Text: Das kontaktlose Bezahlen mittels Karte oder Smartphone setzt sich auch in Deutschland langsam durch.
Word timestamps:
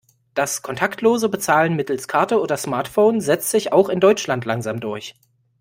Das 0.33 0.63
kontaktlose 0.63 1.29
Bezahlen 1.29 1.75
mittels 1.75 2.07
Karte 2.07 2.41
oder 2.41 2.57
Smartphone 2.57 3.21
setzt 3.21 3.51
sich 3.51 3.71
auch 3.71 3.87
in 3.87 3.99
Deutschland 3.99 4.45
langsam 4.45 4.79
durch. 4.79 5.13